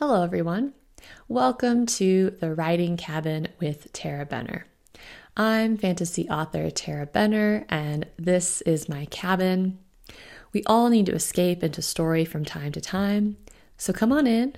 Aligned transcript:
Hello, 0.00 0.22
everyone. 0.22 0.72
Welcome 1.28 1.84
to 1.84 2.30
the 2.40 2.54
Writing 2.54 2.96
Cabin 2.96 3.48
with 3.60 3.92
Tarah 3.92 4.24
Benner. 4.24 4.64
I'm 5.36 5.76
fantasy 5.76 6.26
author 6.30 6.70
Tarah 6.70 7.08
Benner, 7.08 7.66
and 7.68 8.06
this 8.16 8.62
is 8.62 8.88
my 8.88 9.04
cabin. 9.10 9.78
We 10.54 10.64
all 10.64 10.88
need 10.88 11.04
to 11.04 11.14
escape 11.14 11.62
into 11.62 11.82
story 11.82 12.24
from 12.24 12.46
time 12.46 12.72
to 12.72 12.80
time, 12.80 13.36
so 13.76 13.92
come 13.92 14.10
on 14.10 14.26
in, 14.26 14.54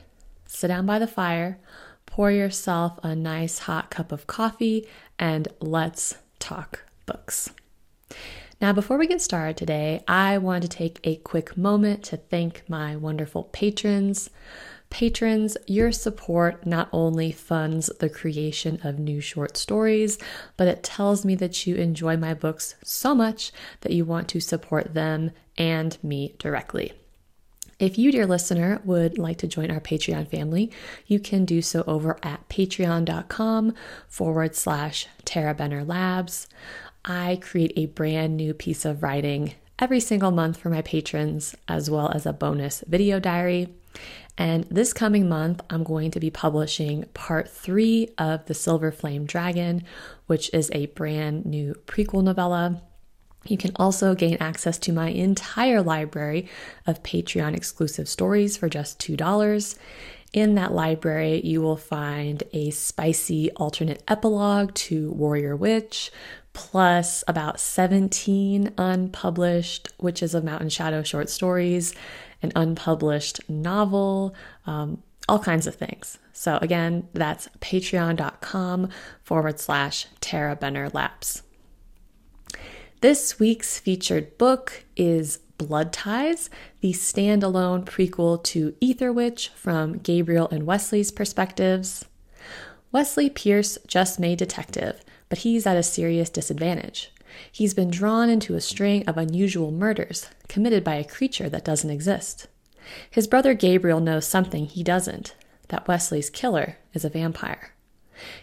sit 0.47 0.69
down 0.69 0.87
by 0.87 1.01
the 1.01 1.09
fire, 1.09 1.59
pour 2.07 2.31
yourself 2.31 3.01
a 3.03 3.17
nice 3.17 3.59
hot 3.59 3.91
cup 3.91 4.13
of 4.13 4.29
coffee, 4.29 4.87
and 5.19 5.49
let's 5.59 6.19
talk 6.39 6.85
books. 7.05 7.51
Now, 8.63 8.73
before 8.73 8.97
we 8.97 9.09
get 9.09 9.21
started 9.21 9.57
today, 9.57 10.05
I 10.07 10.39
want 10.39 10.63
to 10.63 10.69
take 10.69 11.01
a 11.03 11.17
quick 11.17 11.57
moment 11.57 12.05
to 12.05 12.17
thank 12.17 12.63
my 12.69 12.95
wonderful 12.95 13.43
patrons. 13.53 14.31
Patrons, 14.89 15.57
your 15.67 15.91
support 15.91 16.65
not 16.65 16.89
only 16.93 17.33
funds 17.33 17.91
the 17.99 18.09
creation 18.09 18.79
of 18.85 19.01
new 19.01 19.21
short 19.21 19.57
stories, 19.57 20.17
but 20.57 20.69
it 20.69 20.85
tells 20.85 21.25
me 21.25 21.35
that 21.35 21.67
you 21.67 21.75
enjoy 21.75 22.17
my 22.17 22.35
books 22.35 22.77
so 22.85 23.17
much 23.17 23.51
that 23.81 23.93
you 23.93 24.05
want 24.05 24.29
to 24.29 24.39
support 24.39 24.95
them 24.95 25.33
and 25.59 25.99
me 26.01 26.37
directly. 26.39 26.93
If 27.81 27.99
you, 27.99 28.13
dear 28.13 28.27
listener, 28.27 28.81
would 28.85 29.19
like 29.19 29.39
to 29.39 29.49
join 29.49 29.73
our 29.73 29.81
Patreon 29.81 30.29
family, 30.29 30.71
you 31.09 31.19
can 31.19 31.45
do 31.45 31.63
so 31.63 31.83
over 31.89 32.17
at 32.23 32.49
patreon.com 32.49 33.75
forward 34.07 34.55
slash 34.55 35.09
Tarah 35.25 35.55
Benner 35.55 35.83
Labs. 35.83 36.47
I 37.05 37.39
create 37.43 37.73
a 37.77 37.87
brand 37.87 38.37
new 38.37 38.55
piece 38.55 38.85
of 38.85 39.03
writing 39.03 39.55
every 39.79 40.01
single 40.01 40.31
month 40.31 40.57
for 40.57 40.71
my 40.71 40.83
patrons, 40.83 41.57
as 41.67 41.91
well 41.91 42.11
as 42.11 42.27
a 42.27 42.33
bonus 42.33 42.85
video 42.87 43.19
diary. 43.19 43.69
And 44.39 44.65
this 44.65 44.93
coming 44.93 45.29
month, 45.29 45.61
I'm 45.69 45.83
going 45.83 46.13
to 46.13 46.21
be 46.21 46.31
publishing 46.31 47.05
part 47.13 47.49
three 47.49 48.09
of 48.17 48.47
The 48.47 48.55
Silverflame 48.55 49.27
Dragon, 49.27 49.85
which 50.27 50.53
is 50.55 50.71
a 50.73 50.87
brand 50.87 51.45
new 51.45 51.75
prequel 51.87 52.23
novella. 52.23 52.81
You 53.45 53.59
can 53.59 53.73
also 53.75 54.15
gain 54.15 54.37
access 54.39 54.79
to 54.79 54.93
my 54.93 55.09
entire 55.09 55.83
library 55.83 56.49
of 56.87 57.03
Patreon 57.03 57.57
exclusive 57.57 58.09
stories 58.09 58.57
for 58.57 58.69
just 58.69 59.01
$2. 59.01 59.77
In 60.33 60.55
that 60.55 60.73
library, 60.73 61.43
you 61.45 61.61
will 61.61 61.77
find 61.77 62.43
a 62.53 62.71
spicy 62.71 63.51
alternate 63.53 64.03
epilogue 64.09 64.73
to 64.75 65.11
Warrior 65.11 65.57
Witch, 65.57 66.11
plus 66.53 67.25
about 67.27 67.61
17 67.61 68.73
unpublished 68.77 69.89
Witches 70.01 70.35
of 70.35 70.45
Mountain 70.45 70.69
Shadow 70.69 71.03
short 71.03 71.31
stories, 71.31 71.95
an 72.43 72.53
unpublished 72.55 73.49
novel, 73.49 74.35
um, 74.67 75.03
all 75.29 75.39
kinds 75.39 75.67
of 75.67 75.75
things. 75.75 76.19
So, 76.33 76.59
again, 76.61 77.09
that's 77.13 77.49
patreon.com 77.61 78.89
forward 79.23 79.61
slash 79.61 80.07
Tarah 80.21 80.57
Benner 80.57 80.91
Labs. 80.91 81.43
This 83.01 83.39
week's 83.39 83.79
featured 83.79 84.39
book 84.39 84.85
is 84.97 85.39
Blood 85.59 85.93
Ties, 85.93 86.51
the 86.81 86.93
standalone 86.93 87.85
prequel 87.85 88.43
to 88.45 88.75
Ether 88.81 89.13
Witch 89.13 89.51
from 89.55 89.99
Gabriel 89.99 90.49
and 90.51 90.67
Wesley's 90.67 91.11
perspectives. 91.11 92.05
Wesley 92.91 93.31
Pierce 93.31 93.79
just 93.87 94.21
made 94.21 94.39
detective, 94.39 95.03
but 95.33 95.39
he's 95.39 95.67
at 95.67 95.79
a 95.79 95.83
serious 95.83 96.29
disadvantage. 96.29 97.11
He's 97.51 97.73
been 97.73 97.91
drawn 97.91 98.29
into 98.29 98.55
a 98.55 98.61
string 98.61 99.03
of 99.09 99.17
unusual 99.17 99.71
murders 99.71 100.29
committed 100.47 100.85
by 100.85 100.97
a 100.97 101.05
creature 101.05 101.49
that 101.49 101.65
doesn't 101.65 101.89
exist. 101.89 102.49
His 103.11 103.27
brother 103.27 103.55
Gabriel 103.55 103.99
knows 103.99 104.27
something 104.27 104.67
he 104.67 104.83
doesn't 104.83 105.35
that 105.69 105.89
Wesley's 105.89 106.29
killer 106.29 106.77
is 106.93 107.03
a 107.03 107.09
vampire. 107.09 107.73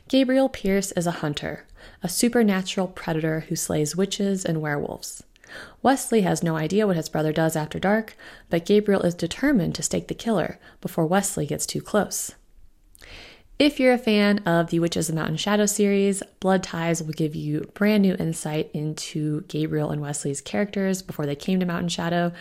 Gabriel 0.08 0.50
Pierce 0.50 0.92
is 0.94 1.06
a 1.06 1.22
hunter, 1.22 1.68
a 2.02 2.10
supernatural 2.10 2.88
predator 2.88 3.42
who 3.42 3.56
slays 3.56 3.96
witches 3.96 4.44
and 4.44 4.60
werewolves. 4.60 5.22
Wesley 5.84 6.22
has 6.22 6.42
no 6.42 6.58
idea 6.58 6.88
what 6.88 6.96
his 6.96 7.08
brother 7.08 7.32
does 7.32 7.56
after 7.56 7.78
dark, 7.78 8.18
but 8.50 8.66
Gabriel 8.66 9.04
is 9.04 9.14
determined 9.14 9.76
to 9.76 9.84
stake 9.84 10.08
the 10.08 10.16
killer 10.16 10.58
before 10.82 11.06
Wesley 11.06 11.46
gets 11.46 11.68
too 11.68 11.82
close. 11.82 12.34
If 13.60 13.78
you're 13.78 13.92
a 13.92 13.98
fan 13.98 14.40
of 14.46 14.70
the 14.70 14.80
Witches 14.80 15.10
of 15.10 15.16
Mountain 15.16 15.36
Shadow 15.36 15.66
series, 15.66 16.24
Blood 16.40 16.64
Ties 16.64 17.04
will 17.04 17.12
give 17.12 17.36
you 17.36 17.70
brand 17.74 18.04
new 18.04 18.16
insight 18.16 18.72
into 18.74 19.42
Gabriel 19.50 19.90
and 19.90 20.02
Wesley's 20.02 20.40
characters 20.40 21.02
before 21.02 21.26
they 21.26 21.36
came 21.36 21.60
to 21.60 21.66
Mountain 21.66 21.90
Shadow. 21.90 22.32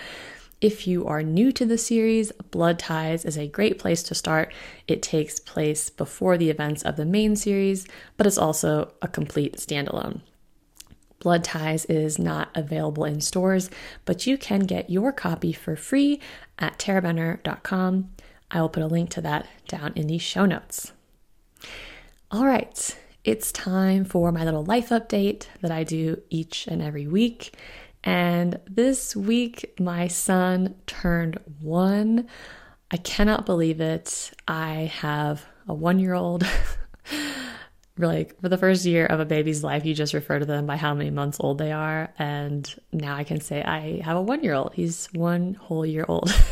If 0.61 0.87
you 0.87 1.09
are 1.09 1.25
new 1.25 1.51
to 1.51 1.67
the 1.67 1.77
series, 1.77 2.31
Blood 2.53 2.79
Ties 2.79 3.25
is 3.25 3.37
a 3.37 3.49
great 3.49 3.81
place 3.81 4.05
to 4.05 4.15
start. 4.15 4.55
It 4.87 5.03
takes 5.03 5.41
place 5.41 5.91
before 5.91 6.39
the 6.39 6.51
events 6.51 6.83
of 6.83 6.95
the 6.95 7.05
main 7.05 7.35
series, 7.35 7.89
but 8.17 8.29
it's 8.29 8.39
also 8.39 8.93
a 9.03 9.09
complete 9.09 9.57
standalone. 9.57 10.21
Blood 11.19 11.43
Ties 11.43 11.85
is 11.87 12.21
not 12.21 12.49
available 12.55 13.05
in 13.05 13.21
stores, 13.21 13.71
but 14.05 14.29
you 14.29 14.39
can 14.39 14.61
get 14.61 14.89
your 14.89 15.11
copy 15.11 15.53
for 15.53 15.75
free 15.75 16.21
at 16.61 16.79
tarahbenner.com. 16.79 18.11
I 18.53 18.61
will 18.61 18.69
put 18.69 18.85
a 18.85 18.87
link 18.87 19.11
to 19.11 19.21
that 19.23 19.49
down 19.67 19.95
in 19.97 20.07
the 20.07 20.19
show 20.19 20.47
notes. 20.47 20.93
All 22.31 22.45
right, 22.45 22.95
it's 23.25 23.51
time 23.53 24.05
for 24.05 24.31
my 24.33 24.45
little 24.45 24.63
life 24.63 24.91
update 24.91 25.47
that 25.63 25.71
I 25.71 25.83
do 25.83 26.21
each 26.29 26.67
and 26.67 26.83
every 26.83 27.07
week. 27.07 27.55
And 28.05 28.61
this 28.69 29.17
week, 29.17 29.73
my 29.81 30.09
son 30.09 30.75
turned 30.87 31.41
one. 31.63 32.29
I 32.91 32.99
cannot 32.99 33.47
believe 33.47 33.81
it. 33.81 34.31
I 34.47 34.93
have 35.01 35.47
a 35.67 35.73
one 35.73 35.99
year 35.99 36.13
old. 36.13 36.47
really, 37.97 38.31
for 38.43 38.51
the 38.51 38.59
first 38.59 38.85
year 38.85 39.07
of 39.07 39.21
a 39.21 39.25
baby's 39.25 39.65
life, 39.65 39.87
you 39.87 39.95
just 39.95 40.13
refer 40.13 40.39
to 40.39 40.45
them 40.45 40.67
by 40.67 40.77
how 40.77 40.93
many 40.93 41.09
months 41.09 41.39
old 41.41 41.57
they 41.57 41.73
are. 41.73 42.13
And 42.19 42.71
now 42.93 43.17
I 43.17 43.25
can 43.25 43.41
say 43.41 43.63
I 43.63 44.03
have 44.03 44.19
a 44.19 44.23
one 44.23 44.45
year 44.45 44.53
old. 44.53 44.75
He's 44.75 45.09
one 45.15 45.55
whole 45.55 45.87
year 45.87 46.05
old. 46.07 46.31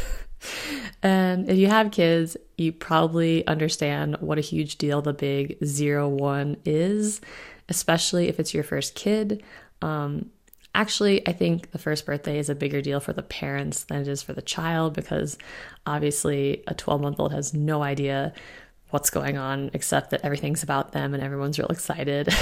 And 1.03 1.49
if 1.49 1.57
you 1.57 1.69
have 1.69 1.93
kids, 1.93 2.37
you 2.57 2.73
probably 2.73 3.47
understand 3.47 4.17
what 4.21 4.39
a 4.39 4.43
huge 4.43 4.77
deal 4.77 5.03
the 5.03 5.13
big 5.13 5.57
zero 5.65 6.09
one 6.09 6.57
is, 6.65 7.21
especially 7.69 8.29
if 8.29 8.41
it's 8.41 8.55
your 8.55 8.65
first 8.65 8.95
kid. 8.95 9.43
Um, 9.83 10.31
actually, 10.75 11.27
I 11.29 11.33
think 11.33 11.71
the 11.73 11.79
first 11.79 12.07
birthday 12.07 12.39
is 12.39 12.49
a 12.49 12.55
bigger 12.55 12.81
deal 12.81 13.01
for 13.01 13.13
the 13.13 13.23
parents 13.23 13.85
than 13.85 14.01
it 14.01 14.09
is 14.09 14.23
for 14.23 14.33
the 14.33 14.43
child 14.43 14.95
because 14.95 15.37
obviously 15.87 16.63
a 16.67 16.75
12 16.75 17.01
month 17.01 17.21
old 17.21 17.33
has 17.33 17.53
no 17.53 17.83
idea 17.83 18.33
what's 18.91 19.11
going 19.11 19.37
on 19.37 19.71
except 19.75 20.11
that 20.11 20.21
everything's 20.23 20.63
about 20.63 20.93
them 20.93 21.13
and 21.13 21.23
everyone's 21.23 21.59
real 21.59 21.69
excited. 21.69 22.33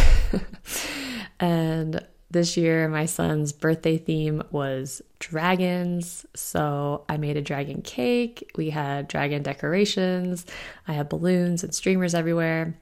and 1.41 2.05
this 2.35 2.59
year, 2.59 2.87
my 2.89 3.07
son's 3.07 3.53
birthday 3.53 3.97
theme 3.97 4.43
was 4.51 5.01
dragons. 5.19 6.27
So 6.35 7.07
I 7.09 7.17
made 7.17 7.39
a 7.39 7.43
dragon 7.43 7.81
cake. 7.81 8.51
We 8.57 8.69
had 8.69 9.09
dragon 9.09 9.43
decorations. 9.43 10.45
I 10.87 10.93
had 10.93 11.09
balloons 11.09 11.65
and 11.65 11.75
streamers 11.75 12.15
everywhere. 12.15 12.75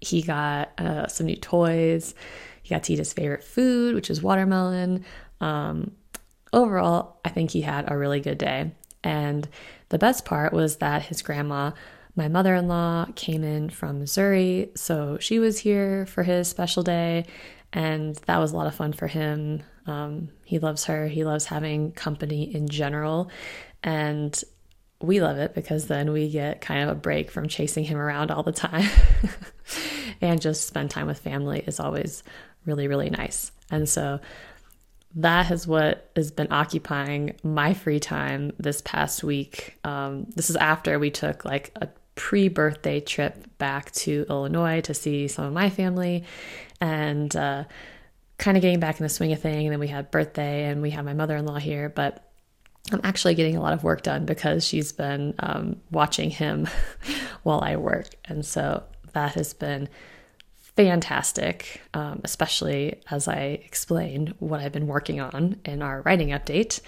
He 0.00 0.22
got 0.22 0.72
uh, 0.80 1.06
some 1.06 1.26
new 1.26 1.36
toys. 1.36 2.16
He 2.64 2.74
got 2.74 2.82
to 2.84 2.94
eat 2.94 2.98
his 2.98 3.12
favorite 3.12 3.44
food, 3.44 3.94
which 3.94 4.10
is 4.10 4.22
watermelon. 4.22 5.04
Um, 5.40 5.92
overall, 6.52 7.20
I 7.24 7.28
think 7.28 7.52
he 7.52 7.60
had 7.60 7.90
a 7.90 7.96
really 7.96 8.20
good 8.20 8.38
day. 8.38 8.72
And 9.04 9.48
the 9.90 9.98
best 9.98 10.24
part 10.24 10.52
was 10.52 10.76
that 10.76 11.02
his 11.02 11.22
grandma, 11.22 11.72
my 12.16 12.28
mother 12.28 12.54
in 12.54 12.68
law, 12.68 13.06
came 13.14 13.44
in 13.44 13.70
from 13.70 13.98
Missouri. 13.98 14.70
So 14.74 15.18
she 15.20 15.38
was 15.38 15.58
here 15.58 16.06
for 16.06 16.22
his 16.22 16.48
special 16.48 16.82
day 16.82 17.26
and 17.72 18.16
that 18.26 18.38
was 18.38 18.52
a 18.52 18.56
lot 18.56 18.66
of 18.66 18.74
fun 18.74 18.92
for 18.92 19.06
him. 19.06 19.62
Um, 19.86 20.28
he 20.44 20.58
loves 20.58 20.84
her, 20.84 21.08
he 21.08 21.24
loves 21.24 21.46
having 21.46 21.92
company 21.92 22.54
in 22.54 22.68
general, 22.68 23.30
and 23.82 24.40
we 25.00 25.20
love 25.20 25.36
it 25.38 25.54
because 25.54 25.88
then 25.88 26.12
we 26.12 26.30
get 26.30 26.60
kind 26.60 26.82
of 26.82 26.88
a 26.88 27.00
break 27.00 27.30
from 27.30 27.48
chasing 27.48 27.84
him 27.84 27.98
around 27.98 28.30
all 28.30 28.42
the 28.42 28.52
time. 28.52 28.88
and 30.20 30.40
just 30.40 30.66
spend 30.66 30.90
time 30.90 31.06
with 31.06 31.18
family 31.18 31.64
is 31.66 31.80
always 31.80 32.22
really, 32.64 32.86
really 32.86 33.10
nice. 33.10 33.50
And 33.70 33.88
so 33.88 34.20
that 35.16 35.50
is 35.50 35.66
what 35.66 36.10
has 36.16 36.30
been 36.30 36.48
occupying 36.50 37.34
my 37.42 37.74
free 37.74 38.00
time 38.00 38.52
this 38.58 38.80
past 38.82 39.22
week. 39.24 39.76
Um, 39.84 40.26
this 40.36 40.48
is 40.48 40.56
after 40.56 40.98
we 40.98 41.10
took 41.10 41.44
like 41.44 41.72
a 41.76 41.88
pre 42.14 42.48
birthday 42.48 43.00
trip 43.00 43.46
back 43.58 43.90
to 43.92 44.24
Illinois 44.30 44.80
to 44.82 44.94
see 44.94 45.28
some 45.28 45.44
of 45.44 45.52
my 45.52 45.68
family 45.68 46.24
and 46.82 47.34
uh, 47.36 47.64
kind 48.38 48.56
of 48.56 48.60
getting 48.60 48.80
back 48.80 48.98
in 48.98 49.04
the 49.04 49.08
swing 49.08 49.32
of 49.32 49.40
thing. 49.40 49.66
And 49.66 49.72
then 49.72 49.78
we 49.78 49.86
had 49.86 50.10
birthday 50.10 50.64
and 50.64 50.82
we 50.82 50.90
had 50.90 51.04
my 51.04 51.14
mother 51.14 51.36
in 51.36 51.46
law 51.46 51.58
here, 51.58 51.88
but 51.88 52.28
I'm 52.90 53.00
actually 53.04 53.36
getting 53.36 53.56
a 53.56 53.62
lot 53.62 53.72
of 53.72 53.84
work 53.84 54.02
done 54.02 54.26
because 54.26 54.66
she's 54.66 54.90
been 54.90 55.34
um, 55.38 55.76
watching 55.92 56.28
him 56.28 56.68
while 57.44 57.60
I 57.60 57.76
work. 57.76 58.08
And 58.24 58.44
so 58.44 58.82
that 59.12 59.34
has 59.34 59.54
been 59.54 59.88
fantastic, 60.58 61.80
um, 61.94 62.20
especially 62.24 63.00
as 63.12 63.28
I 63.28 63.60
explain 63.64 64.34
what 64.40 64.58
I've 64.58 64.72
been 64.72 64.88
working 64.88 65.20
on 65.20 65.60
in 65.64 65.80
our 65.80 66.02
writing 66.02 66.30
update. 66.30 66.80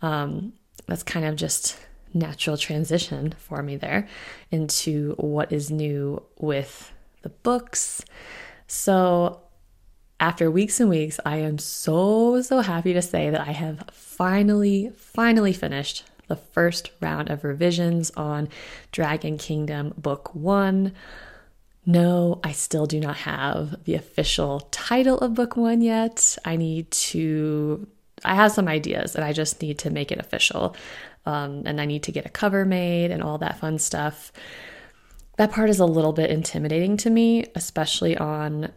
Um, 0.00 0.54
that's 0.86 1.02
kind 1.02 1.26
of 1.26 1.36
just 1.36 1.78
natural 2.14 2.56
transition 2.56 3.34
for 3.36 3.62
me 3.62 3.76
there 3.76 4.08
into 4.50 5.12
what 5.18 5.52
is 5.52 5.70
new 5.70 6.22
with 6.38 6.92
the 7.20 7.28
books. 7.28 8.02
So, 8.76 9.40
after 10.18 10.50
weeks 10.50 10.80
and 10.80 10.90
weeks, 10.90 11.20
I 11.24 11.36
am 11.36 11.58
so, 11.58 12.42
so 12.42 12.58
happy 12.58 12.92
to 12.92 13.02
say 13.02 13.30
that 13.30 13.40
I 13.40 13.52
have 13.52 13.84
finally, 13.92 14.90
finally 14.96 15.52
finished 15.52 16.02
the 16.26 16.34
first 16.34 16.90
round 17.00 17.30
of 17.30 17.44
revisions 17.44 18.10
on 18.16 18.48
Dragon 18.90 19.38
Kingdom 19.38 19.94
Book 19.96 20.34
One. 20.34 20.92
No, 21.86 22.40
I 22.42 22.50
still 22.50 22.86
do 22.86 22.98
not 22.98 23.18
have 23.18 23.84
the 23.84 23.94
official 23.94 24.60
title 24.72 25.18
of 25.18 25.34
Book 25.34 25.56
One 25.56 25.80
yet. 25.80 26.36
I 26.44 26.56
need 26.56 26.90
to, 26.90 27.86
I 28.24 28.34
have 28.34 28.50
some 28.50 28.66
ideas 28.66 29.14
and 29.14 29.24
I 29.24 29.32
just 29.32 29.62
need 29.62 29.78
to 29.78 29.90
make 29.90 30.10
it 30.10 30.18
official. 30.18 30.74
Um, 31.26 31.62
and 31.64 31.80
I 31.80 31.84
need 31.84 32.02
to 32.02 32.12
get 32.12 32.26
a 32.26 32.30
cover 32.30 32.64
made 32.64 33.12
and 33.12 33.22
all 33.22 33.38
that 33.38 33.60
fun 33.60 33.78
stuff. 33.78 34.32
That 35.36 35.50
part 35.50 35.68
is 35.68 35.80
a 35.80 35.86
little 35.86 36.12
bit 36.12 36.30
intimidating 36.30 36.96
to 36.98 37.10
me, 37.10 37.46
especially 37.54 38.16
on 38.16 38.72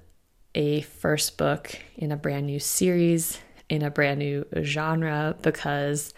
a 0.56 0.82
first 0.82 1.38
book 1.38 1.78
in 1.96 2.12
a 2.12 2.18
brand 2.18 2.48
new 2.48 2.60
series, 2.60 3.40
in 3.70 3.84
a 3.84 3.92
brand 3.92 4.20
new 4.20 4.46
genre, 4.64 5.36
because 5.42 6.14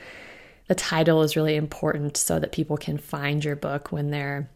the 0.67 0.75
title 0.75 1.23
is 1.23 1.35
really 1.35 1.55
important 1.55 2.15
so 2.15 2.39
that 2.39 2.51
people 2.51 2.77
can 2.77 2.97
find 2.97 3.43
your 3.43 3.55
book 3.55 3.91
when 3.91 4.11
they're 4.11 4.49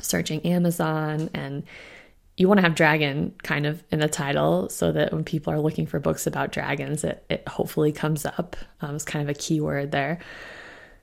searching 0.00 0.44
Amazon 0.44 1.30
and 1.34 1.62
you 2.36 2.48
want 2.48 2.58
to 2.58 2.62
have 2.62 2.74
dragon 2.74 3.34
kind 3.42 3.66
of 3.66 3.84
in 3.92 4.00
the 4.00 4.08
title 4.08 4.68
so 4.70 4.90
that 4.90 5.12
when 5.12 5.22
people 5.22 5.52
are 5.52 5.60
looking 5.60 5.86
for 5.86 6.00
books 6.00 6.26
about 6.26 6.50
dragons, 6.50 7.04
it, 7.04 7.24
it 7.28 7.46
hopefully 7.46 7.92
comes 7.92 8.24
up. 8.24 8.56
Um, 8.80 8.96
it's 8.96 9.04
kind 9.04 9.22
of 9.22 9.28
a 9.28 9.38
keyword 9.38 9.92
there. 9.92 10.18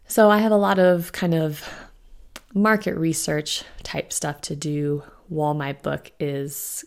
So 0.07 0.30
I 0.31 0.39
have 0.39 0.51
a 0.51 0.57
lot 0.57 0.80
of 0.80 1.12
kind 1.12 1.36
of 1.36 1.63
market 2.54 2.96
research 2.96 3.63
type 3.84 4.12
stuff 4.12 4.42
to 4.42 4.56
do 4.56 5.04
while 5.28 5.54
my 5.54 5.74
book 5.74 6.12
is 6.19 6.84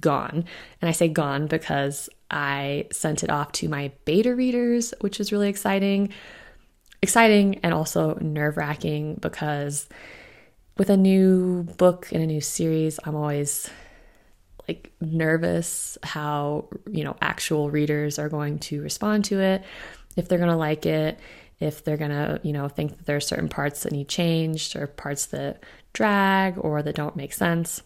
gone. 0.00 0.44
And 0.80 0.88
I 0.88 0.92
say 0.92 1.08
gone 1.08 1.46
because 1.46 2.08
I 2.30 2.86
sent 2.90 3.22
it 3.22 3.30
off 3.30 3.52
to 3.52 3.68
my 3.68 3.92
beta 4.04 4.34
readers, 4.34 4.94
which 5.00 5.20
is 5.20 5.32
really 5.32 5.48
exciting. 5.48 6.10
Exciting 7.02 7.60
and 7.62 7.74
also 7.74 8.16
nerve 8.20 8.56
wracking 8.56 9.18
because 9.20 9.88
with 10.78 10.88
a 10.88 10.96
new 10.96 11.64
book 11.76 12.08
and 12.12 12.22
a 12.22 12.26
new 12.26 12.40
series, 12.40 12.98
I'm 13.04 13.14
always 13.14 13.68
like 14.68 14.92
nervous 15.00 15.98
how, 16.02 16.68
you 16.90 17.04
know, 17.04 17.16
actual 17.20 17.70
readers 17.70 18.18
are 18.18 18.28
going 18.28 18.58
to 18.60 18.80
respond 18.80 19.24
to 19.26 19.40
it, 19.40 19.64
if 20.16 20.28
they're 20.28 20.38
going 20.38 20.50
to 20.50 20.56
like 20.56 20.86
it, 20.86 21.18
if 21.62 21.84
they're 21.84 21.96
going 21.96 22.10
to, 22.10 22.40
you 22.42 22.52
know, 22.52 22.68
think 22.68 22.96
that 22.96 23.06
there 23.06 23.16
are 23.16 23.20
certain 23.20 23.48
parts 23.48 23.82
that 23.82 23.92
need 23.92 24.08
changed 24.08 24.76
or 24.76 24.86
parts 24.86 25.26
that 25.26 25.62
drag 25.92 26.56
or 26.58 26.82
that 26.82 26.96
don't 26.96 27.16
make 27.16 27.32
sense. 27.32 27.82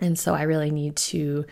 And 0.00 0.18
so 0.18 0.34
I 0.34 0.42
really 0.42 0.70
need 0.70 0.96
to 0.96 1.44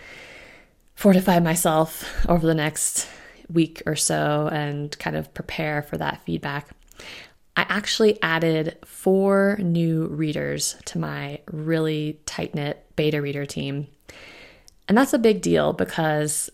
fortify 0.95 1.41
myself 1.41 2.05
over 2.29 2.47
the 2.47 2.55
next 2.55 3.09
week 3.53 3.83
or 3.87 3.97
so 3.97 4.49
and 4.53 4.97
kind 4.99 5.17
of 5.17 5.33
prepare 5.35 5.83
for 5.83 5.97
that 5.97 6.23
feedback. 6.25 6.69
I 7.57 7.67
actually 7.69 8.23
added 8.23 8.79
four 8.85 9.59
new 9.61 10.07
readers 10.07 10.77
to 10.87 10.99
my 10.99 11.41
really 11.51 12.21
tight 12.27 12.55
knit 12.55 12.85
beta 12.97 13.21
reader 13.21 13.45
team. 13.45 13.89
And 14.89 14.97
that's 14.97 15.13
a 15.13 15.19
big 15.19 15.43
deal 15.43 15.73
because 15.73 16.51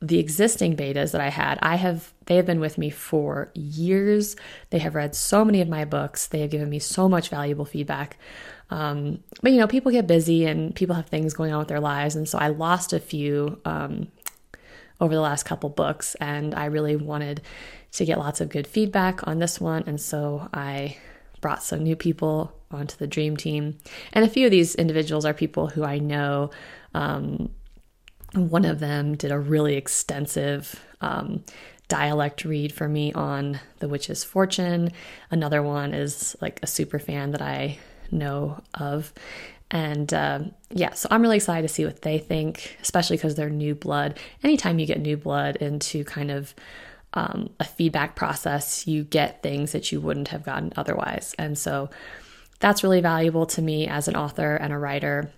the 0.00 0.18
existing 0.18 0.76
betas 0.76 1.12
that 1.12 1.20
I 1.20 1.28
had, 1.28 1.58
I 1.60 1.76
have 1.76 2.12
they 2.28 2.36
have 2.36 2.44
been 2.44 2.60
with 2.60 2.76
me 2.76 2.90
for 2.90 3.50
years. 3.54 4.36
They 4.68 4.78
have 4.80 4.94
read 4.94 5.14
so 5.14 5.46
many 5.46 5.62
of 5.62 5.68
my 5.68 5.86
books. 5.86 6.26
They 6.26 6.40
have 6.40 6.50
given 6.50 6.68
me 6.68 6.78
so 6.78 7.08
much 7.08 7.30
valuable 7.30 7.64
feedback. 7.64 8.18
Um, 8.68 9.24
but 9.42 9.52
you 9.52 9.58
know, 9.58 9.66
people 9.66 9.90
get 9.90 10.06
busy 10.06 10.44
and 10.44 10.74
people 10.74 10.94
have 10.94 11.06
things 11.06 11.32
going 11.32 11.52
on 11.54 11.58
with 11.58 11.68
their 11.68 11.80
lives, 11.80 12.16
and 12.16 12.28
so 12.28 12.36
I 12.36 12.48
lost 12.48 12.92
a 12.92 13.00
few 13.00 13.58
um, 13.64 14.08
over 15.00 15.14
the 15.14 15.22
last 15.22 15.44
couple 15.44 15.70
books, 15.70 16.16
and 16.16 16.54
I 16.54 16.66
really 16.66 16.96
wanted 16.96 17.40
to 17.92 18.04
get 18.04 18.18
lots 18.18 18.42
of 18.42 18.50
good 18.50 18.66
feedback 18.66 19.26
on 19.26 19.38
this 19.38 19.58
one, 19.58 19.84
and 19.86 19.98
so 19.98 20.50
I 20.52 20.98
brought 21.40 21.62
some 21.62 21.82
new 21.82 21.96
people 21.96 22.52
onto 22.70 22.98
the 22.98 23.06
dream 23.06 23.38
team, 23.38 23.78
and 24.12 24.22
a 24.22 24.28
few 24.28 24.44
of 24.44 24.50
these 24.50 24.74
individuals 24.74 25.24
are 25.24 25.32
people 25.32 25.68
who 25.68 25.82
I 25.82 25.98
know. 25.98 26.50
Um, 26.92 27.48
one 28.34 28.66
of 28.66 28.80
them 28.80 29.16
did 29.16 29.30
a 29.30 29.38
really 29.38 29.76
extensive 29.76 30.78
um, 31.00 31.42
dialect 31.88 32.44
read 32.44 32.72
for 32.72 32.88
me 32.88 33.12
on 33.12 33.60
The 33.80 33.88
Witch's 33.88 34.24
Fortune. 34.24 34.92
Another 35.30 35.62
one 35.62 35.94
is 35.94 36.36
like 36.40 36.60
a 36.62 36.66
super 36.66 36.98
fan 36.98 37.32
that 37.32 37.42
I 37.42 37.78
know 38.10 38.62
of. 38.74 39.12
And 39.70 40.12
uh, 40.14 40.40
yeah, 40.70 40.94
so 40.94 41.08
I'm 41.10 41.22
really 41.22 41.36
excited 41.36 41.66
to 41.66 41.72
see 41.72 41.84
what 41.84 42.02
they 42.02 42.18
think, 42.18 42.76
especially 42.80 43.16
because 43.16 43.34
they're 43.34 43.50
new 43.50 43.74
blood. 43.74 44.18
Anytime 44.42 44.78
you 44.78 44.86
get 44.86 45.00
new 45.00 45.16
blood 45.16 45.56
into 45.56 46.04
kind 46.04 46.30
of 46.30 46.54
um, 47.14 47.50
a 47.60 47.64
feedback 47.64 48.16
process, 48.16 48.86
you 48.86 49.04
get 49.04 49.42
things 49.42 49.72
that 49.72 49.92
you 49.92 50.00
wouldn't 50.00 50.28
have 50.28 50.44
gotten 50.44 50.72
otherwise. 50.76 51.34
And 51.38 51.58
so 51.58 51.90
that's 52.60 52.82
really 52.82 53.00
valuable 53.00 53.46
to 53.46 53.62
me 53.62 53.86
as 53.86 54.08
an 54.08 54.16
author 54.16 54.56
and 54.56 54.72
a 54.72 54.78
writer. 54.78 55.30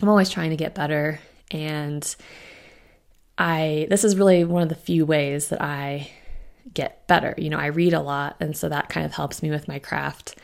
I'm 0.00 0.08
always 0.08 0.30
trying 0.30 0.50
to 0.50 0.56
get 0.56 0.74
better. 0.74 1.20
And 1.50 2.16
I, 3.38 3.86
this 3.88 4.04
is 4.04 4.16
really 4.16 4.44
one 4.44 4.62
of 4.62 4.68
the 4.68 4.74
few 4.74 5.06
ways 5.06 5.48
that 5.48 5.62
I 5.62 6.10
get 6.74 7.06
better. 7.06 7.34
You 7.38 7.48
know, 7.50 7.58
I 7.58 7.66
read 7.66 7.94
a 7.94 8.00
lot. 8.00 8.36
And 8.40 8.56
so 8.56 8.68
that 8.68 8.88
kind 8.88 9.06
of 9.06 9.12
helps 9.12 9.42
me 9.42 9.50
with 9.50 9.68
my 9.68 9.78
craft 9.78 10.36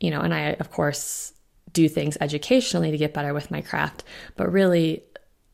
you 0.00 0.10
know, 0.10 0.20
and 0.20 0.34
I, 0.34 0.56
of 0.58 0.70
course, 0.72 1.34
do 1.72 1.88
things 1.88 2.16
educationally 2.20 2.90
to 2.90 2.98
get 2.98 3.14
better 3.14 3.32
with 3.32 3.50
my 3.50 3.60
craft, 3.60 4.02
but 4.34 4.50
really 4.50 5.04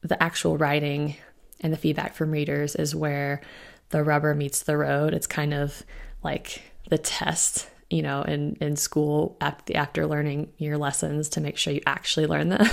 the 0.00 0.20
actual 0.22 0.56
writing 0.56 1.16
and 1.60 1.72
the 1.72 1.76
feedback 1.76 2.14
from 2.14 2.30
readers 2.30 2.76
is 2.76 2.94
where 2.94 3.42
the 3.90 4.02
rubber 4.02 4.34
meets 4.34 4.62
the 4.62 4.76
road. 4.76 5.12
It's 5.12 5.26
kind 5.26 5.52
of 5.52 5.82
like 6.22 6.62
the 6.88 6.98
test, 6.98 7.68
you 7.90 8.02
know, 8.02 8.22
in, 8.22 8.56
in 8.60 8.76
school 8.76 9.36
after 9.40 10.06
learning 10.06 10.52
your 10.58 10.78
lessons 10.78 11.28
to 11.30 11.40
make 11.40 11.56
sure 11.56 11.72
you 11.72 11.82
actually 11.86 12.26
learn 12.26 12.48
them 12.48 12.66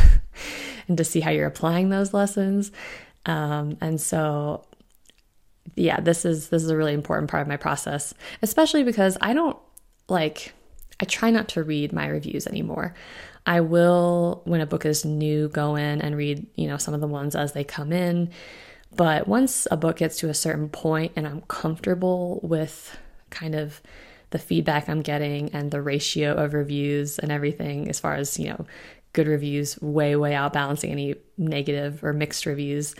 and 0.87 0.97
to 0.97 1.03
see 1.03 1.19
how 1.19 1.31
you're 1.31 1.47
applying 1.47 1.89
those 1.89 2.13
lessons. 2.13 2.71
Um, 3.25 3.77
and 3.81 3.99
so, 3.99 4.65
yeah, 5.75 5.99
this 5.99 6.25
is 6.25 6.49
this 6.49 6.63
is 6.63 6.69
a 6.69 6.77
really 6.77 6.93
important 6.93 7.31
part 7.31 7.41
of 7.41 7.47
my 7.47 7.57
process, 7.57 8.13
especially 8.41 8.83
because 8.83 9.17
I 9.21 9.33
don't 9.33 9.57
like 10.09 10.53
I 10.99 11.05
try 11.05 11.31
not 11.31 11.49
to 11.49 11.63
read 11.63 11.93
my 11.93 12.07
reviews 12.07 12.47
anymore. 12.47 12.93
I 13.45 13.59
will, 13.61 14.41
when 14.45 14.61
a 14.61 14.65
book 14.65 14.85
is 14.85 15.03
new, 15.03 15.49
go 15.49 15.75
in 15.75 16.01
and 16.01 16.15
read, 16.15 16.47
you 16.55 16.67
know, 16.67 16.77
some 16.77 16.93
of 16.93 17.01
the 17.01 17.07
ones 17.07 17.35
as 17.35 17.53
they 17.53 17.63
come 17.63 17.91
in. 17.91 18.29
But 18.95 19.27
once 19.27 19.67
a 19.71 19.77
book 19.77 19.97
gets 19.97 20.17
to 20.19 20.29
a 20.29 20.33
certain 20.33 20.69
point 20.69 21.11
and 21.15 21.27
I'm 21.27 21.41
comfortable 21.41 22.39
with 22.43 22.97
kind 23.31 23.55
of 23.55 23.81
the 24.29 24.39
feedback 24.39 24.87
I'm 24.87 25.01
getting 25.01 25.49
and 25.53 25.71
the 25.71 25.81
ratio 25.81 26.33
of 26.33 26.53
reviews 26.53 27.19
and 27.19 27.31
everything, 27.31 27.89
as 27.89 27.99
far 27.99 28.15
as, 28.15 28.39
you 28.39 28.49
know, 28.49 28.65
good 29.13 29.27
reviews 29.27 29.79
way, 29.81 30.15
way 30.15 30.35
out 30.35 30.53
balancing 30.53 30.91
any 30.91 31.15
negative 31.37 32.03
or 32.03 32.13
mixed 32.13 32.45
reviews, 32.45 32.95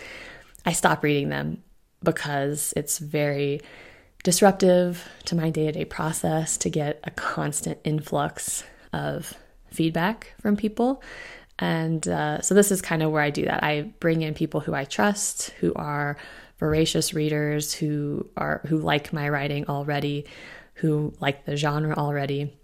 I 0.66 0.72
stop 0.72 1.04
reading 1.04 1.30
them 1.30 1.64
because 2.04 2.74
it's 2.76 3.00
very 3.00 3.62
disruptive 4.24 5.08
to 5.26 5.36
my 5.36 5.50
day 5.50 5.66
to 5.66 5.72
day 5.72 5.86
process 5.86 6.58
to 6.58 6.70
get 6.70 7.00
a 7.04 7.12
constant 7.12 7.80
influx 7.84 8.64
of 8.94 9.34
feedback 9.68 10.34
from 10.42 10.56
people. 10.56 11.04
And 11.60 12.08
uh, 12.08 12.42
so 12.42 12.54
this 12.54 12.72
is 12.72 12.82
kind 12.82 13.04
of 13.04 13.12
where 13.12 13.22
I 13.22 13.30
do 13.30 13.46
that. 13.46 13.64
I 13.64 13.94
bring 14.00 14.22
in 14.22 14.34
people 14.34 14.60
who 14.60 14.74
I 14.74 14.86
trust, 14.86 15.50
who 15.60 15.74
are 15.76 16.18
voracious 16.58 17.14
readers, 17.14 17.74
who 17.74 18.30
are 18.38 18.62
who 18.68 18.78
like 18.78 19.14
my 19.14 19.30
writing 19.30 19.66
already, 19.68 20.26
who 20.76 21.14
like 21.20 21.46
the 21.46 21.58
genre 21.58 21.96
already, 21.96 22.58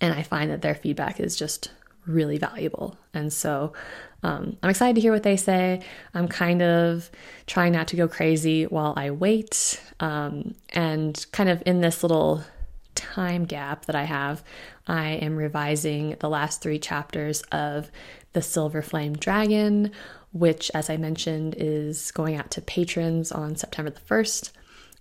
and 0.00 0.12
I 0.12 0.22
find 0.22 0.50
that 0.50 0.62
their 0.62 0.74
feedback 0.74 1.20
is 1.20 1.36
just 1.36 1.70
really 2.06 2.38
valuable. 2.38 2.96
And 3.14 3.32
so 3.32 3.72
um, 4.22 4.56
I'm 4.62 4.70
excited 4.70 4.94
to 4.94 5.00
hear 5.00 5.12
what 5.12 5.22
they 5.22 5.36
say. 5.36 5.80
I'm 6.14 6.28
kind 6.28 6.62
of 6.62 7.10
trying 7.46 7.72
not 7.72 7.88
to 7.88 7.96
go 7.96 8.08
crazy 8.08 8.64
while 8.64 8.94
I 8.96 9.10
wait. 9.10 9.80
Um, 10.00 10.54
and 10.70 11.24
kind 11.32 11.48
of 11.48 11.62
in 11.66 11.80
this 11.80 12.02
little 12.02 12.42
time 12.94 13.44
gap 13.44 13.86
that 13.86 13.96
I 13.96 14.04
have, 14.04 14.42
I 14.86 15.10
am 15.10 15.36
revising 15.36 16.16
the 16.20 16.28
last 16.28 16.62
three 16.62 16.78
chapters 16.78 17.42
of 17.52 17.90
The 18.32 18.40
Silverflame 18.40 19.18
Dragon, 19.18 19.92
which, 20.32 20.70
as 20.74 20.90
I 20.90 20.96
mentioned, 20.96 21.54
is 21.58 22.10
going 22.10 22.36
out 22.36 22.50
to 22.52 22.62
patrons 22.62 23.32
on 23.32 23.56
September 23.56 23.90
the 23.90 24.00
1st. 24.00 24.50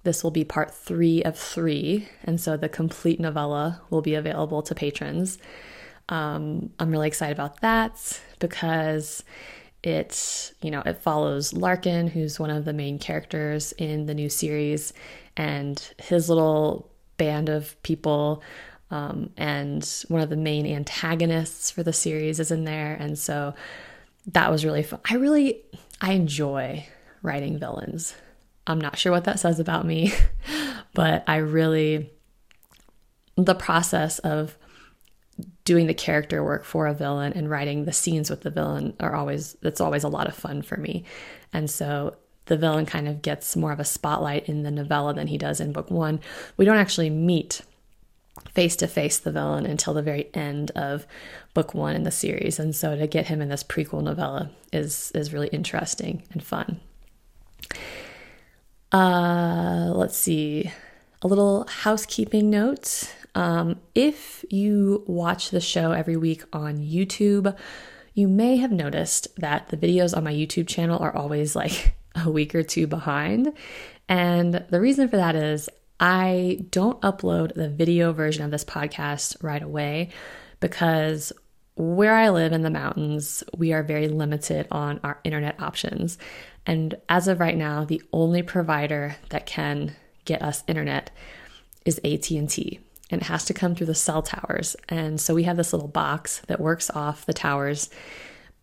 This 0.04 0.24
will 0.24 0.32
be 0.32 0.44
part 0.44 0.74
three 0.74 1.22
of 1.24 1.38
three, 1.38 2.08
and 2.24 2.42
so 2.42 2.58
the 2.58 2.70
complete 2.70 3.20
novella 3.20 3.82
will 3.92 4.02
be 4.02 4.16
available 4.16 4.64
to 4.64 4.74
patrons. 4.74 5.38
Um, 6.12 6.70
I'm 6.78 6.92
really 6.92 7.08
excited 7.08 7.36
about 7.36 7.62
that 7.62 8.22
because 8.38 9.24
it, 9.82 10.54
you 10.62 10.70
know, 10.70 10.84
it 10.86 11.02
follows 11.02 11.54
Larkin, 11.54 12.06
who's 12.08 12.40
one 12.40 12.52
of 12.52 12.66
the 12.66 12.74
main 12.74 13.00
characters 13.00 13.72
in 13.80 14.06
the 14.06 14.14
new 14.14 14.30
series, 14.30 14.94
and 15.36 15.82
his 15.98 16.30
little 16.30 16.92
band 17.18 17.50
of 17.50 17.82
people 17.82 18.44
Um, 18.92 19.32
and 19.38 19.88
one 20.10 20.22
of 20.22 20.30
the 20.30 20.36
main 20.36 20.68
antagonists 20.68 21.72
for 21.72 21.82
the 21.82 21.94
series 21.94 22.40
is 22.42 22.52
in 22.52 22.66
there. 22.66 22.94
And 22.94 23.18
so 23.18 23.54
that 24.28 24.52
was 24.52 24.66
really 24.66 24.84
fun. 24.84 25.00
I 25.10 25.16
really, 25.16 25.62
I 26.02 26.12
enjoy 26.12 26.86
writing 27.22 27.58
villains. 27.58 28.14
I'm 28.68 28.82
not 28.82 28.98
sure 28.98 29.12
what 29.12 29.24
that 29.24 29.40
says 29.40 29.60
about 29.60 29.86
me, 29.86 30.12
but 30.94 31.24
I 31.26 31.38
really, 31.38 32.12
the 33.38 33.56
process 33.56 34.20
of 34.20 34.58
doing 35.72 35.88
the 35.88 35.94
character 35.94 36.44
work 36.44 36.66
for 36.66 36.86
a 36.86 36.94
villain 36.94 37.32
and 37.32 37.50
writing 37.50 37.86
the 37.86 37.94
scenes 37.94 38.30
with 38.30 38.42
the 38.42 38.50
villain 38.50 38.94
are 39.00 39.16
always, 39.16 39.56
that's 39.62 39.80
always 39.80 40.04
a 40.04 40.10
lot 40.10 40.28
of 40.28 40.36
fun 40.36 40.62
for 40.62 40.76
me. 40.76 41.06
And 41.54 41.72
so 41.72 42.18
the 42.48 42.58
villain 42.58 42.86
kind 42.86 43.08
of 43.08 43.22
gets 43.22 43.56
more 43.56 43.72
of 43.72 43.80
a 43.80 43.86
spotlight 43.86 44.50
in 44.50 44.64
the 44.64 44.70
novella 44.70 45.14
than 45.14 45.28
he 45.28 45.38
does 45.38 45.62
in 45.62 45.72
book 45.72 45.90
one. 45.90 46.20
We 46.58 46.66
don't 46.66 46.76
actually 46.76 47.10
meet 47.10 47.62
face 48.54 48.76
to 48.76 48.88
face 48.88 49.18
the 49.20 49.32
villain 49.32 49.66
until 49.66 49.94
the 49.94 50.02
very 50.02 50.30
end 50.34 50.72
of 50.72 51.08
book 51.54 51.74
one 51.74 51.96
in 51.96 52.04
the 52.04 52.12
series. 52.12 52.60
And 52.60 52.76
so 52.76 52.98
to 52.98 53.08
get 53.08 53.28
him 53.28 53.42
in 53.42 53.48
this 53.48 53.64
prequel 53.64 54.04
novella 54.04 54.52
is 54.74 55.10
is 55.16 55.32
really 55.32 55.48
interesting 55.54 56.24
and 56.34 56.44
fun. 56.44 56.82
Uh, 58.92 59.94
let's 59.96 60.18
see. 60.18 60.70
A 61.22 61.28
little 61.30 61.66
housekeeping 61.68 62.50
note. 62.50 63.16
Um, 63.36 63.80
if 63.96 64.44
you 64.50 65.04
watch 65.08 65.50
the 65.50 65.62
show 65.62 65.92
every 65.92 66.18
week 66.18 66.44
on 66.52 66.78
YouTube, 66.80 67.56
you 68.14 68.28
may 68.28 68.58
have 68.58 68.72
noticed 68.72 69.28
that 69.40 69.70
the 69.70 69.78
videos 69.78 70.16
on 70.16 70.24
my 70.24 70.34
YouTube 70.34 70.68
channel 70.68 71.00
are 71.00 71.16
always 71.16 71.56
like 71.56 71.96
a 72.16 72.30
week 72.30 72.54
or 72.54 72.64
two 72.64 72.88
behind. 72.88 73.54
And 74.10 74.66
the 74.70 74.82
reason 74.82 75.08
for 75.08 75.18
that 75.18 75.36
is 75.36 75.70
I 76.00 76.66
don't 76.72 77.00
upload 77.02 77.54
the 77.54 77.70
video 77.70 78.12
version 78.12 78.44
of 78.44 78.52
this 78.52 78.66
podcast 78.66 79.42
right 79.42 79.62
away 79.62 80.10
because 80.60 81.32
where 81.76 82.16
I 82.16 82.30
live 82.30 82.52
in 82.52 82.64
the 82.64 82.70
mountains, 82.70 83.44
we 83.56 83.72
are 83.72 83.82
very 83.82 84.08
limited 84.08 84.68
on 84.72 85.00
our 85.04 85.20
internet 85.24 85.62
options. 85.62 86.18
And 86.66 86.96
as 87.08 87.28
of 87.28 87.40
right 87.40 87.56
now, 87.56 87.86
the 87.86 88.02
only 88.12 88.44
provider 88.44 89.16
that 89.30 89.46
can 89.46 89.96
get 90.26 90.42
us 90.42 90.64
internet 90.68 91.12
is 91.86 92.00
AT&T 92.04 92.80
and 93.12 93.22
it 93.22 93.26
has 93.26 93.46
to 93.46 93.54
come 93.54 93.76
through 93.76 93.88
the 93.88 93.96
cell 93.96 94.22
towers. 94.22 94.76
And 94.90 95.20
so 95.20 95.36
we 95.36 95.44
have 95.44 95.58
this 95.58 95.74
little 95.74 95.88
box 95.88 96.42
that 96.48 96.60
works 96.60 96.90
off 96.90 97.26
the 97.26 97.34
towers 97.34 97.90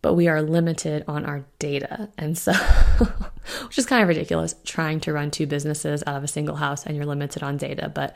but 0.01 0.13
we 0.13 0.27
are 0.27 0.41
limited 0.41 1.03
on 1.07 1.25
our 1.25 1.45
data. 1.59 2.09
And 2.17 2.37
so, 2.37 2.53
which 3.65 3.77
is 3.77 3.85
kind 3.85 4.01
of 4.01 4.07
ridiculous 4.07 4.55
trying 4.63 4.99
to 5.01 5.13
run 5.13 5.31
two 5.31 5.47
businesses 5.47 6.03
out 6.07 6.15
of 6.15 6.23
a 6.23 6.27
single 6.27 6.55
house 6.55 6.85
and 6.85 6.95
you're 6.95 7.05
limited 7.05 7.43
on 7.43 7.57
data, 7.57 7.89
but 7.89 8.15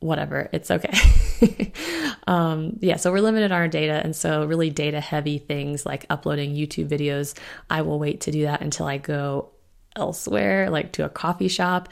whatever, 0.00 0.48
it's 0.52 0.70
okay. 0.70 1.72
um, 2.26 2.78
yeah, 2.80 2.96
so 2.96 3.12
we're 3.12 3.20
limited 3.20 3.52
on 3.52 3.58
our 3.58 3.68
data. 3.68 4.00
And 4.02 4.16
so, 4.16 4.44
really 4.44 4.70
data 4.70 5.00
heavy 5.00 5.38
things 5.38 5.86
like 5.86 6.06
uploading 6.10 6.54
YouTube 6.54 6.88
videos, 6.88 7.38
I 7.70 7.82
will 7.82 7.98
wait 7.98 8.22
to 8.22 8.32
do 8.32 8.42
that 8.42 8.60
until 8.60 8.86
I 8.86 8.98
go 8.98 9.50
elsewhere, 9.94 10.70
like 10.70 10.92
to 10.92 11.04
a 11.04 11.08
coffee 11.08 11.48
shop. 11.48 11.88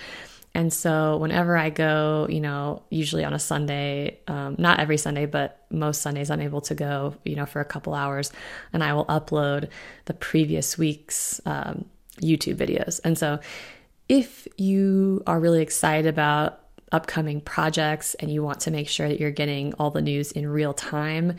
And 0.55 0.73
so, 0.73 1.17
whenever 1.17 1.57
I 1.57 1.71
go, 1.71 2.29
you 2.31 2.41
know, 2.41 2.85
usually 2.89 3.25
on 3.25 3.33
a 3.33 3.41
Sunday, 3.41 4.21
um, 4.29 4.55
not 4.57 4.79
every 4.79 4.97
Sunday, 4.97 5.27
but 5.27 5.67
most 5.71 6.01
Sundays, 6.01 6.31
I'm 6.31 6.41
able 6.41 6.61
to 6.63 6.75
go, 6.77 7.17
you 7.25 7.35
know, 7.35 7.45
for 7.45 7.61
a 7.61 7.65
couple 7.65 7.93
hours 7.93 8.31
and 8.73 8.85
I 8.85 8.95
will 8.95 9.07
upload 9.07 9.69
the 10.05 10.15
previous 10.15 10.79
week's 10.79 11.41
um, 11.45 11.87
YouTube 12.21 12.57
videos. 12.57 13.01
And 13.03 13.19
so, 13.19 13.41
if 14.09 14.47
you 14.57 15.23
are 15.27 15.41
really 15.41 15.61
excited 15.61 16.07
about 16.07 16.61
upcoming 16.93 17.41
projects 17.41 18.15
and 18.15 18.31
you 18.31 18.43
want 18.43 18.61
to 18.61 18.71
make 18.71 18.89
sure 18.89 19.09
that 19.09 19.19
you're 19.19 19.33
getting 19.33 19.75
all 19.75 19.91
the 19.91 20.03
news 20.03 20.31
in 20.31 20.47
real 20.47 20.73
time, 20.73 21.37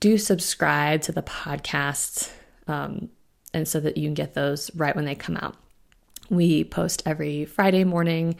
do 0.00 0.16
subscribe 0.16 1.02
to 1.02 1.12
the 1.12 1.22
podcast 1.22 2.30
um, 2.66 3.10
and 3.52 3.68
so 3.68 3.80
that 3.80 3.98
you 3.98 4.06
can 4.06 4.14
get 4.14 4.32
those 4.32 4.74
right 4.74 4.96
when 4.96 5.04
they 5.04 5.14
come 5.14 5.36
out. 5.36 5.56
We 6.30 6.64
post 6.64 7.02
every 7.06 7.44
Friday 7.44 7.84
morning. 7.84 8.36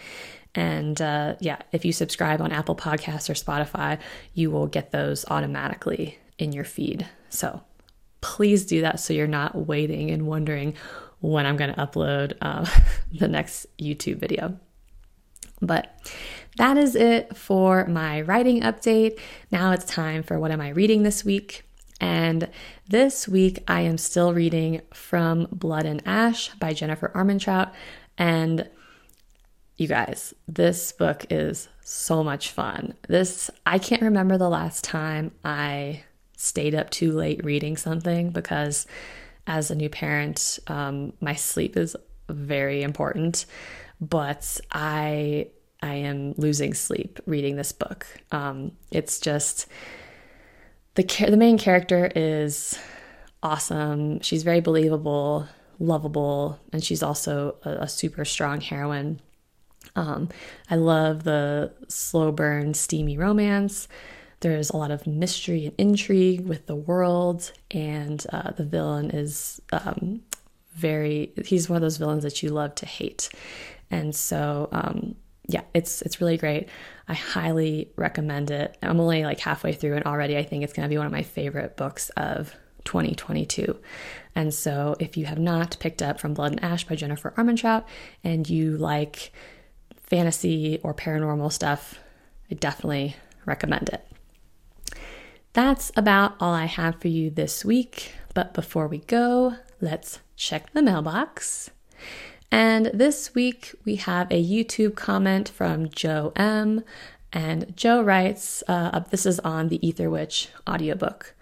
And 0.54 1.00
uh, 1.00 1.36
yeah, 1.40 1.58
if 1.72 1.84
you 1.84 1.92
subscribe 1.92 2.40
on 2.40 2.52
Apple 2.52 2.76
Podcasts 2.76 3.30
or 3.30 3.34
Spotify, 3.34 3.98
you 4.34 4.50
will 4.50 4.66
get 4.66 4.90
those 4.90 5.24
automatically 5.28 6.18
in 6.38 6.52
your 6.52 6.64
feed. 6.64 7.06
So 7.28 7.62
please 8.20 8.66
do 8.66 8.80
that 8.80 9.00
so 9.00 9.12
you're 9.12 9.26
not 9.26 9.54
waiting 9.66 10.10
and 10.10 10.26
wondering 10.26 10.74
when 11.20 11.46
I'm 11.46 11.56
going 11.56 11.72
to 11.72 11.80
upload 11.80 12.36
uh, 12.40 12.66
the 13.12 13.28
next 13.28 13.66
YouTube 13.78 14.18
video. 14.18 14.58
But 15.60 16.12
that 16.56 16.76
is 16.76 16.94
it 16.94 17.36
for 17.36 17.86
my 17.86 18.20
writing 18.22 18.62
update. 18.62 19.18
Now 19.50 19.72
it's 19.72 19.84
time 19.84 20.22
for 20.22 20.38
what 20.38 20.50
am 20.50 20.60
I 20.60 20.70
reading 20.70 21.02
this 21.02 21.24
week? 21.24 21.67
And 22.00 22.48
this 22.88 23.26
week 23.26 23.64
I 23.66 23.82
am 23.82 23.98
still 23.98 24.32
reading 24.32 24.82
From 24.92 25.48
Blood 25.50 25.86
and 25.86 26.02
Ash 26.06 26.50
by 26.54 26.72
Jennifer 26.72 27.10
Armentrout. 27.14 27.72
And 28.16 28.68
you 29.76 29.88
guys, 29.88 30.34
this 30.46 30.92
book 30.92 31.26
is 31.30 31.68
so 31.80 32.22
much 32.22 32.50
fun. 32.50 32.94
This, 33.08 33.50
I 33.64 33.78
can't 33.78 34.02
remember 34.02 34.36
the 34.36 34.48
last 34.48 34.84
time 34.84 35.32
I 35.44 36.02
stayed 36.36 36.74
up 36.74 36.90
too 36.90 37.12
late 37.12 37.44
reading 37.44 37.76
something 37.76 38.30
because 38.30 38.86
as 39.46 39.70
a 39.70 39.74
new 39.74 39.88
parent, 39.88 40.58
um, 40.66 41.12
my 41.20 41.34
sleep 41.34 41.76
is 41.76 41.96
very 42.28 42.82
important. 42.82 43.46
But 44.00 44.60
I, 44.70 45.48
I 45.82 45.94
am 45.94 46.34
losing 46.36 46.74
sleep 46.74 47.20
reading 47.26 47.56
this 47.56 47.72
book. 47.72 48.06
Um, 48.30 48.72
it's 48.90 49.18
just, 49.18 49.66
the 50.98 51.26
the 51.30 51.36
main 51.36 51.58
character 51.58 52.10
is 52.16 52.76
awesome. 53.40 54.20
She's 54.20 54.42
very 54.42 54.60
believable, 54.60 55.46
lovable, 55.78 56.58
and 56.72 56.82
she's 56.82 57.04
also 57.04 57.54
a, 57.62 57.84
a 57.84 57.88
super 57.88 58.24
strong 58.24 58.60
heroine. 58.60 59.20
Um, 59.94 60.28
I 60.68 60.74
love 60.74 61.22
the 61.22 61.72
slow 61.86 62.32
burn, 62.32 62.74
steamy 62.74 63.16
romance. 63.16 63.86
There's 64.40 64.70
a 64.70 64.76
lot 64.76 64.90
of 64.90 65.06
mystery 65.06 65.66
and 65.66 65.74
intrigue 65.78 66.46
with 66.46 66.66
the 66.66 66.76
world, 66.76 67.52
and 67.70 68.24
uh, 68.32 68.50
the 68.50 68.64
villain 68.64 69.10
is 69.10 69.62
um, 69.72 70.22
very. 70.74 71.32
He's 71.44 71.68
one 71.68 71.76
of 71.76 71.82
those 71.82 71.96
villains 71.96 72.24
that 72.24 72.42
you 72.42 72.50
love 72.50 72.74
to 72.74 72.86
hate, 72.86 73.28
and 73.88 74.12
so 74.16 74.68
um, 74.72 75.14
yeah, 75.48 75.62
it's 75.72 76.02
it's 76.02 76.20
really 76.20 76.36
great. 76.36 76.68
I 77.08 77.14
highly 77.14 77.90
recommend 77.96 78.50
it. 78.50 78.76
I'm 78.82 79.00
only 79.00 79.24
like 79.24 79.40
halfway 79.40 79.72
through, 79.72 79.96
and 79.96 80.04
already 80.04 80.36
I 80.36 80.44
think 80.44 80.62
it's 80.62 80.74
going 80.74 80.84
to 80.84 80.92
be 80.92 80.98
one 80.98 81.06
of 81.06 81.12
my 81.12 81.22
favorite 81.22 81.76
books 81.76 82.10
of 82.10 82.54
2022. 82.84 83.78
And 84.34 84.52
so, 84.52 84.94
if 85.00 85.16
you 85.16 85.24
have 85.24 85.38
not 85.38 85.78
picked 85.80 86.02
up 86.02 86.20
From 86.20 86.34
Blood 86.34 86.52
and 86.52 86.62
Ash 86.62 86.84
by 86.84 86.96
Jennifer 86.96 87.32
Armentrout 87.36 87.84
and 88.22 88.48
you 88.48 88.76
like 88.76 89.32
fantasy 89.96 90.80
or 90.82 90.92
paranormal 90.92 91.50
stuff, 91.50 91.98
I 92.50 92.54
definitely 92.54 93.16
recommend 93.46 93.88
it. 93.88 94.06
That's 95.54 95.90
about 95.96 96.36
all 96.40 96.52
I 96.52 96.66
have 96.66 97.00
for 97.00 97.08
you 97.08 97.30
this 97.30 97.64
week. 97.64 98.12
But 98.34 98.52
before 98.52 98.86
we 98.86 98.98
go, 98.98 99.54
let's 99.80 100.20
check 100.36 100.72
the 100.74 100.82
mailbox. 100.82 101.70
And 102.58 102.86
this 102.86 103.36
week 103.36 103.72
we 103.84 103.94
have 103.94 104.32
a 104.32 104.44
YouTube 104.44 104.96
comment 104.96 105.48
from 105.48 105.90
Joe 105.90 106.32
M. 106.34 106.82
And 107.32 107.72
Joe 107.76 108.02
writes, 108.02 108.64
uh, 108.66 108.98
this 109.10 109.26
is 109.26 109.38
on 109.38 109.68
the 109.68 109.86
Ether 109.86 110.10
Witch 110.10 110.48
audiobook. 110.68 111.36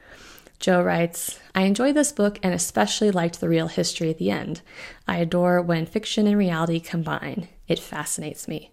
Joe 0.61 0.83
writes, 0.83 1.41
I 1.55 1.63
enjoy 1.63 1.95
this 1.95 2.13
book 2.13 2.39
and 2.43 2.53
especially 2.53 3.11
liked 3.11 3.41
the 3.41 3.49
real 3.49 3.69
history 3.69 4.11
at 4.11 4.19
the 4.19 4.31
end. 4.31 4.61
I 5.09 5.17
adore 5.17 5.63
when 5.63 5.87
fiction 5.87 6.27
and 6.27 6.37
reality 6.37 6.81
combine. 6.81 7.49
It 7.67 7.79
fascinates 7.79 8.47
me. 8.47 8.73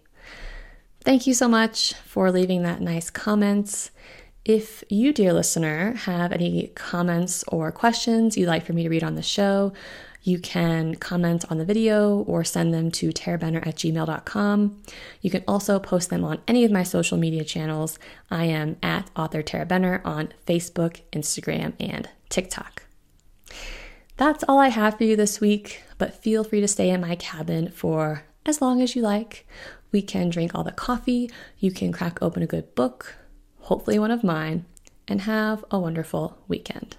Thank 1.00 1.26
you 1.26 1.32
so 1.32 1.48
much 1.48 1.94
for 1.94 2.30
leaving 2.30 2.62
that 2.64 2.82
nice 2.82 3.08
comment. 3.08 3.90
If 4.44 4.84
you, 4.90 5.14
dear 5.14 5.32
listener, 5.32 5.94
have 5.94 6.30
any 6.30 6.66
comments 6.74 7.44
or 7.48 7.72
questions 7.72 8.36
you'd 8.36 8.46
like 8.46 8.66
for 8.66 8.74
me 8.74 8.82
to 8.82 8.90
read 8.90 9.02
on 9.02 9.14
the 9.14 9.22
show, 9.22 9.72
you 10.22 10.38
can 10.38 10.96
comment 10.96 11.46
on 11.50 11.56
the 11.56 11.64
video 11.64 12.18
or 12.26 12.44
send 12.44 12.74
them 12.74 12.90
to 12.92 13.10
tarahbenner 13.10 13.66
at 13.66 13.76
gmail.com. 13.76 14.82
You 15.22 15.30
can 15.30 15.44
also 15.48 15.78
post 15.78 16.10
them 16.10 16.24
on 16.24 16.40
any 16.46 16.64
of 16.64 16.70
my 16.70 16.82
social 16.82 17.16
media 17.16 17.42
channels. 17.42 17.98
I 18.30 18.44
am 18.44 18.76
at 18.82 19.10
author 19.16 19.42
Tarah 19.42 19.64
Benner 19.64 20.02
on 20.04 20.34
Facebook, 20.46 21.00
Instagram, 21.12 21.72
and 21.80 22.10
TikTok. 22.28 22.82
That's 24.18 24.44
all 24.46 24.58
I 24.58 24.68
have 24.68 24.98
for 24.98 25.04
you 25.04 25.16
this 25.16 25.40
week, 25.40 25.82
but 25.96 26.22
feel 26.22 26.44
free 26.44 26.60
to 26.60 26.68
stay 26.68 26.90
in 26.90 27.00
my 27.00 27.16
cabin 27.16 27.70
for 27.70 28.24
as 28.44 28.60
long 28.60 28.82
as 28.82 28.94
you 28.94 29.00
like. 29.00 29.46
We 29.90 30.02
can 30.02 30.28
drink 30.28 30.54
all 30.54 30.64
the 30.64 30.72
coffee, 30.72 31.30
you 31.58 31.70
can 31.70 31.92
crack 31.92 32.22
open 32.22 32.42
a 32.42 32.46
good 32.46 32.74
book, 32.74 33.16
hopefully 33.64 33.98
one 33.98 34.10
of 34.10 34.24
mine, 34.24 34.64
and 35.08 35.22
have 35.22 35.64
a 35.70 35.78
wonderful 35.78 36.38
weekend. 36.48 36.96